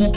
And 0.00 0.14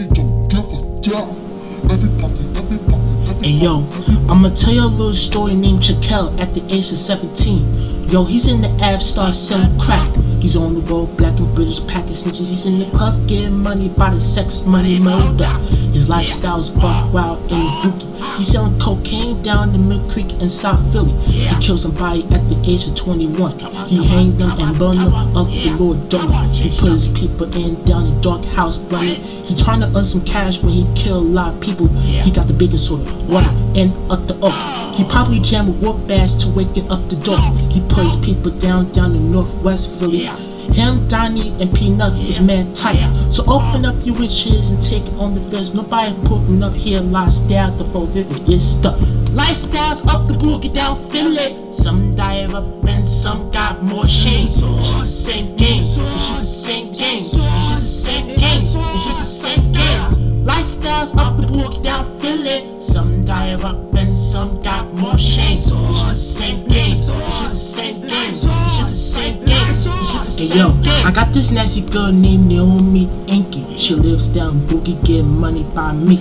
hey 3.43 3.49
yo, 3.49 3.87
I'ma 4.29 4.53
tell 4.53 4.73
you 4.73 4.81
a 4.81 4.85
little 4.85 5.11
story 5.11 5.55
named 5.55 5.79
Chakel 5.79 6.39
at 6.39 6.51
the 6.53 6.63
age 6.65 6.91
of 6.91 6.97
17. 6.97 8.07
Yo, 8.07 8.23
he's 8.23 8.45
in 8.45 8.61
the 8.61 8.69
Av 8.83 9.01
Star 9.01 9.33
selling 9.33 9.75
crack. 9.79 10.15
He's 10.41 10.55
on 10.55 10.73
the 10.73 10.81
road, 10.81 11.15
black 11.17 11.39
and 11.39 11.53
British, 11.53 11.85
packing 11.85 12.13
snitches. 12.13 12.49
He's 12.49 12.65
in 12.65 12.79
the 12.79 12.89
club 12.97 13.27
getting 13.27 13.61
money 13.61 13.89
by 13.89 14.09
the 14.09 14.19
sex, 14.19 14.65
money, 14.65 14.99
murder. 14.99 15.45
His 15.93 16.09
lifestyle's 16.09 16.69
buck 16.69 17.13
wild 17.13 17.51
and 17.51 17.83
bookie. 17.83 18.11
He's 18.37 18.47
selling 18.47 18.79
cocaine 18.79 19.41
down 19.43 19.75
in 19.75 19.87
Mill 19.87 20.03
Creek 20.09 20.31
in 20.41 20.49
South 20.49 20.91
Philly. 20.91 21.13
He 21.27 21.55
killed 21.59 21.79
somebody 21.79 22.23
at 22.33 22.47
the 22.47 22.59
age 22.65 22.87
of 22.87 22.95
21. 22.95 23.59
He 23.87 24.03
hanged 24.07 24.37
them 24.39 24.51
and 24.57 24.79
burned 24.79 24.99
them 24.99 25.13
up 25.13 25.47
the 25.47 25.75
Lord 25.77 26.09
donuts. 26.09 26.57
He 26.57 26.69
put 26.69 26.91
his 26.91 27.07
people 27.09 27.53
in 27.53 27.83
down 27.83 28.07
in 28.07 28.17
dark 28.19 28.43
house 28.45 28.79
running. 28.89 29.23
He 29.45 29.55
trying 29.55 29.81
to 29.81 29.87
earn 29.95 30.05
some 30.05 30.23
cash 30.25 30.59
when 30.63 30.71
he 30.71 30.87
killed 30.95 31.27
a 31.27 31.29
lot 31.29 31.53
of 31.53 31.61
people. 31.61 31.87
He 31.97 32.31
got 32.31 32.47
the 32.47 32.53
baking 32.53 32.77
soda, 32.77 33.13
water, 33.27 33.53
and 33.75 33.93
up 34.09 34.25
the 34.25 34.39
oak. 34.41 34.81
He 34.95 35.03
probably 35.05 35.39
jammed 35.39 35.69
a 35.69 35.71
whoop 35.85 36.09
ass 36.09 36.33
to 36.35 36.49
waking 36.49 36.89
up 36.89 37.03
the 37.09 37.15
dog. 37.17 37.57
He 37.71 37.81
put 37.81 38.03
his 38.03 38.15
people 38.17 38.51
down 38.57 38.91
down 38.91 39.13
in 39.13 39.27
Northwest 39.27 39.91
Philly. 39.99 40.30
Him, 40.73 41.01
Donnie, 41.07 41.51
and 41.59 41.73
Peanut 41.73 42.17
is 42.19 42.39
mad 42.39 42.75
tight. 42.75 43.11
So 43.31 43.43
open 43.45 43.85
up 43.85 44.05
your 44.05 44.15
wishes 44.15 44.71
and 44.71 44.81
take 44.81 45.05
it 45.05 45.13
on 45.19 45.35
the 45.35 45.41
fence. 45.49 45.73
Nobody 45.73 46.13
putting 46.27 46.63
up 46.63 46.75
here 46.75 47.01
lifestyle 47.01 47.71
the 47.75 47.85
full 47.85 48.07
vivid 48.07 48.49
is 48.49 48.71
stuck. 48.77 48.99
Lifestyles 49.31 50.05
up 50.13 50.27
the 50.27 50.33
boogie 50.33 50.73
down 50.73 50.97
Philly. 51.09 51.71
Some 51.71 52.11
dive 52.11 52.53
up 52.53 52.67
and 52.85 53.05
some 53.05 53.49
got 53.49 53.81
more 53.83 54.07
shame. 54.07 54.47
It's 54.47 54.59
just 54.59 54.99
the 54.99 55.05
same 55.07 55.55
game. 55.55 55.79
It's 55.79 55.95
just 55.95 56.39
the 56.39 56.45
same 56.45 56.93
game. 56.93 57.23
It's 57.23 57.31
just 57.31 57.81
the 57.81 57.87
same 57.87 58.27
game. 58.27 58.61
It's 58.61 59.05
just 59.05 59.19
the 59.19 59.25
same 59.25 59.71
game. 59.71 60.43
Lifestyles 60.43 61.15
up 61.17 61.37
the 61.37 61.47
boogie 61.47 61.83
down 61.83 62.19
Philly. 62.19 62.81
Some 62.81 63.21
dive 63.21 63.63
up 63.63 63.77
and 63.95 64.13
some 64.13 64.59
got 64.59 64.91
more 64.95 65.17
shame. 65.17 65.57
It's 65.57 65.69
just 65.69 66.09
the 66.09 66.15
same 66.15 66.67
game. 66.67 66.97
It's 66.97 67.07
just 67.39 67.51
the 67.51 67.57
same 67.57 68.01
game. 68.01 68.33
It's 68.33 68.77
just 68.77 68.89
the 68.89 68.95
same 68.95 69.45
game. 69.45 69.50
The 70.41 70.55
Hey 70.55 70.57
yo. 70.57 70.73
I 71.05 71.11
got 71.11 71.33
this 71.33 71.51
nasty 71.51 71.81
girl 71.81 72.11
named 72.11 72.45
Naomi 72.45 73.07
Enki. 73.27 73.77
She 73.77 73.93
lives 73.93 74.27
down 74.27 74.65
Boogie, 74.65 74.97
get 75.05 75.23
money 75.23 75.63
by 75.75 75.91
me. 75.93 76.17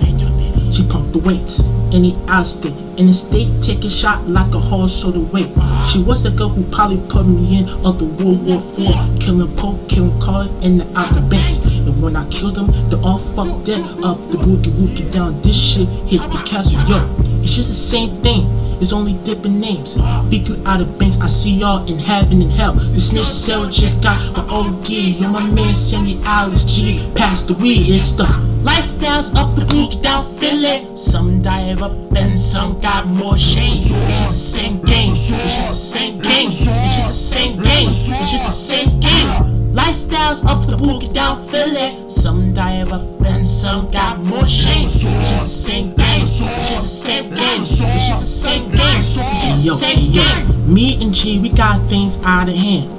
She 0.70 0.86
pump 0.86 1.12
the 1.12 1.20
weights 1.24 1.60
in 1.94 2.02
the 2.02 2.44
state, 2.44 2.78
in 2.98 3.06
the 3.06 3.14
state, 3.14 3.50
take 3.62 3.82
a 3.84 3.90
shot 3.90 4.28
like 4.28 4.54
a 4.54 4.60
horse 4.60 4.94
sort 4.94 5.16
of 5.16 5.32
weight. 5.32 5.48
She 5.90 6.02
was 6.02 6.22
the 6.22 6.30
girl 6.36 6.50
who 6.50 6.62
probably 6.66 7.00
put 7.08 7.26
me 7.26 7.60
in 7.60 7.68
of 7.86 7.98
the 7.98 8.04
World 8.20 8.44
War 8.44 8.58
IV, 8.76 9.18
killing 9.20 9.56
Pope, 9.56 9.88
killing 9.88 10.20
Carl 10.20 10.54
in 10.62 10.76
the 10.76 10.86
outer 10.98 11.26
banks. 11.26 11.56
And 11.86 11.98
when 12.02 12.14
I 12.14 12.28
killed 12.28 12.56
them, 12.56 12.66
they 12.90 12.98
all 12.98 13.18
fucked 13.18 13.64
dead 13.64 13.80
up 14.04 14.20
the 14.28 14.36
boogie 14.36 14.74
woogie 14.76 15.10
down. 15.10 15.40
This 15.40 15.56
shit 15.56 15.88
hit 16.06 16.20
the 16.30 16.42
castle, 16.44 16.78
yo. 16.86 17.08
It's 17.40 17.54
just 17.56 17.70
the 17.70 17.74
same 17.74 18.20
thing. 18.22 18.44
It's 18.80 18.92
only 18.92 19.12
different 19.24 19.56
names. 19.56 19.94
Figure 20.30 20.56
out 20.66 20.80
of 20.80 20.98
banks, 20.98 21.20
I 21.20 21.26
see 21.26 21.52
y'all 21.52 21.84
in 21.86 21.98
heaven 21.98 22.40
and 22.40 22.50
hell. 22.50 22.72
The 22.72 23.00
snitch 23.00 23.26
Sarah 23.26 23.68
just 23.70 24.02
got 24.02 24.18
her 24.36 24.46
OD. 24.48 24.88
Yo, 24.88 25.28
my 25.28 25.44
man 25.46 25.74
Sammy 25.74 26.18
Alice 26.24 26.64
G 26.64 27.06
passed 27.14 27.48
the 27.48 27.54
weed. 27.54 27.90
It's 27.90 28.12
the 28.12 28.24
lifestyles 28.62 29.34
up 29.36 29.54
the 29.54 29.62
boogie 29.62 30.00
down 30.00 30.34
Philly. 30.36 30.96
Some 30.96 31.40
dive 31.40 31.82
up 31.82 31.94
and 32.16 32.38
some 32.38 32.78
got 32.78 33.06
more 33.06 33.36
shame. 33.36 33.74
It's 33.74 33.88
just 33.88 34.32
the 34.32 34.60
same 34.60 34.80
game. 34.82 35.12
It's 35.12 35.28
just 35.28 35.68
the 35.68 35.74
same 35.74 36.18
game. 36.18 36.48
It's 36.48 36.64
just 36.64 37.08
the 37.08 37.36
same 37.36 37.56
game. 37.56 37.88
It's 37.88 38.32
just 38.32 38.46
the 38.46 38.50
same 38.50 39.00
game. 39.00 39.60
Lifestyles 39.72 40.44
up 40.46 40.66
the 40.66 40.76
boogie 40.76 41.12
down 41.12 41.46
Philly. 41.48 42.08
Some 42.08 42.48
dive 42.48 42.92
up 42.92 43.04
and 43.22 43.46
some 43.46 43.88
got 43.88 44.18
more 44.24 44.48
shame. 44.48 44.86
It's 44.86 45.02
just 45.02 45.30
the 45.30 45.38
same 45.38 45.94
game. 45.94 46.22
It's 46.24 46.38
just 46.38 46.82
the 46.82 46.88
same 46.88 47.30
game. 47.34 47.60
The 47.60 47.66
same 47.66 47.86
game. 47.86 48.16
It's 49.60 49.66
just 49.66 49.80
the 49.80 49.88
same 49.88 50.12
game. 50.56 50.72
Me 50.72 51.02
and 51.02 51.12
G, 51.12 51.38
we 51.38 51.50
got 51.50 51.86
things 51.86 52.16
out 52.24 52.48
of 52.48 52.54
hand. 52.54 52.94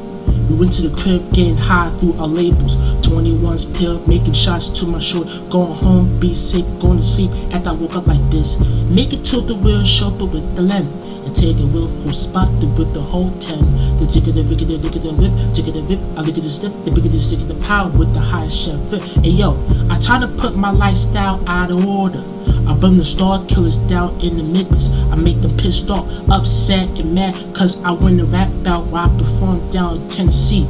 We 0.48 0.56
went 0.58 0.72
to 0.74 0.88
the 0.88 0.96
crib 0.96 1.34
getting 1.34 1.58
high 1.58 1.90
through 1.98 2.14
our 2.18 2.28
labels. 2.28 2.76
21's 3.02 3.66
pill, 3.66 4.00
making 4.06 4.34
shots 4.34 4.70
to 4.70 4.86
my 4.86 5.00
shoulder. 5.00 5.44
Going 5.50 5.74
home, 5.74 6.14
be 6.20 6.36
safe, 6.36 6.68
going 6.78 6.98
to 6.98 7.04
sleep. 7.04 7.32
After 7.52 7.72
I 7.72 7.74
woke 7.74 7.96
up 7.96 8.06
like 8.06 8.22
this. 8.30 8.60
Make 8.94 9.12
it 9.12 9.26
to 9.26 9.42
the 9.42 9.58
real 9.58 9.84
chauffeur 9.84 10.26
with 10.26 10.56
the 10.56 10.62
lemon. 10.62 10.94
And 11.26 11.36
take 11.36 11.58
a 11.58 11.66
real 11.66 11.90
whole 11.90 12.14
spot 12.14 12.50
to 12.60 12.68
with 12.68 12.94
the 12.94 13.02
whole 13.02 13.30
10. 13.40 13.98
The 13.98 14.06
ticket, 14.06 14.36
the 14.36 14.44
ricket, 14.44 14.68
the 14.68 14.78
lick 14.78 15.02
the 15.02 15.14
whip, 15.18 15.34
ticket, 15.54 15.74
the 15.74 15.82
rip. 15.82 16.00
I 16.16 16.22
look 16.22 16.38
at 16.38 16.44
the 16.44 16.50
step, 16.52 16.74
the 16.86 16.92
bigger 16.92 17.10
the 17.10 17.18
stick, 17.18 17.40
the 17.40 17.56
power 17.66 17.90
with 17.90 18.14
the 18.14 18.20
highest 18.20 18.56
chef 18.56 18.86
fit. 18.86 19.02
Hey 19.26 19.32
yo, 19.32 19.58
I 19.90 19.98
try 20.00 20.20
to 20.20 20.28
put 20.28 20.58
my 20.58 20.70
lifestyle 20.70 21.42
out 21.50 21.72
of 21.72 21.84
order. 21.88 22.22
I 22.68 22.74
burn 22.74 22.98
the 22.98 23.06
star 23.06 23.44
killers 23.46 23.78
down 23.78 24.20
in 24.22 24.36
the 24.36 24.44
Midwest. 24.44 24.94
I 25.12 25.16
make 25.16 25.42
them 25.42 25.56
pissed 25.58 25.90
off, 25.90 26.12
upset, 26.30 27.00
and 27.00 27.14
mad, 27.14 27.34
cause 27.56 27.84
I 27.84 27.92
win 27.92 28.18
the 28.18 28.26
rap 28.26 28.52
bout 28.64 28.92
while 28.92 29.10
I 29.10 29.18
perform 29.18 29.70
down 29.70 29.98
in 29.98 30.08
Tennessee. 30.08 30.68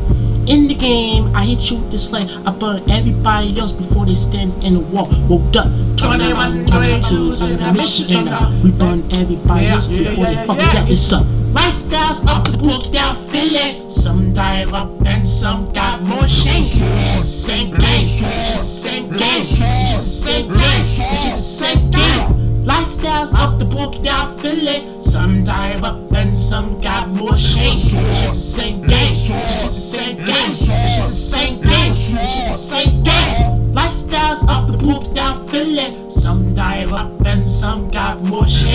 In 0.51 0.67
the 0.67 0.75
game, 0.75 1.33
I 1.33 1.45
hit 1.45 1.71
you 1.71 1.77
with 1.77 1.91
the 1.91 1.97
slay. 1.97 2.27
I 2.45 2.53
burn 2.53 2.83
everybody 2.91 3.57
else 3.57 3.71
before 3.71 4.05
they 4.05 4.15
stand 4.15 4.61
in 4.65 4.73
the 4.73 4.81
wall. 4.81 5.07
Woke 5.29 5.55
up, 5.55 5.71
21, 5.95 6.65
22s 6.65 7.49
in 7.49 7.57
the 7.57 7.71
Michigan. 7.71 8.25
We 8.61 8.71
burn 8.71 9.07
everybody 9.13 9.67
else 9.67 9.87
before 9.87 10.25
they 10.25 10.35
fucking 10.45 10.57
get 10.57 10.91
it's 10.91 11.13
up. 11.13 11.25
Lifestyles 11.55 12.27
up 12.27 12.43
the 12.43 12.57
book 12.57 12.91
down 12.91 13.15
Philly. 13.29 13.89
Some 13.89 14.27
dive 14.31 14.73
up 14.73 14.91
and 15.05 15.25
some 15.25 15.69
got 15.69 16.03
more 16.03 16.27
shame. 16.27 16.63
It's 16.63 16.79
just 16.79 17.15
the 17.15 17.53
same 17.53 17.71
game. 17.71 18.01
It's 18.01 18.19
just 18.19 18.51
the 18.51 18.89
same 18.89 19.09
game. 19.09 19.39
It's 19.39 19.57
just 19.57 20.03
the 20.03 20.31
same 20.31 20.47
game. 20.49 20.79
It's 20.81 20.97
just 20.97 21.35
the 21.37 21.41
same 21.41 21.89
game. 21.91 22.40
Lifestyles 22.63 23.33
up 23.33 23.57
the 23.57 23.65
book 23.65 24.01
down 24.03 24.37
Philly. 24.37 24.99
Some 24.99 25.43
dive 25.43 25.83
up 25.83 26.13
and 26.13 26.35
some 26.37 26.77
got 26.77 27.09
more 27.09 27.35
shame. 27.35 27.75
Just 27.77 27.93
the 27.93 28.27
same 28.27 28.81
game. 28.81 29.13
Just 29.13 29.27
the 29.27 29.67
same 29.67 30.17
game. 30.17 30.53
Just 30.53 30.67
the 30.67 31.15
same 31.15 31.61
game. 31.61 31.93
Just 31.93 32.15
the 32.15 32.53
same 32.53 33.01
game. 33.01 33.71
Lifestyles 33.73 34.47
up 34.47 34.67
the 34.67 34.77
book 34.77 35.13
down 35.13 35.47
Philly. 35.47 36.09
Some 36.09 36.49
dive 36.49 36.93
up 36.93 37.25
and 37.25 37.47
some 37.47 37.87
got 37.87 38.23
more 38.25 38.47
shame. 38.47 38.70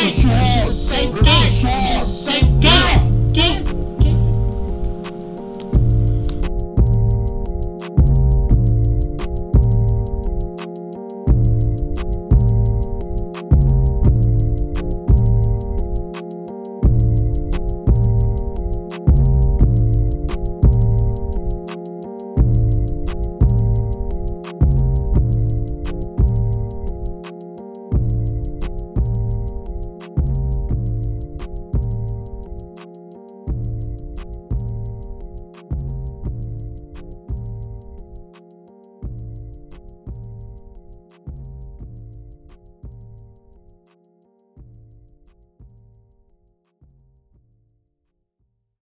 It's 0.00 0.24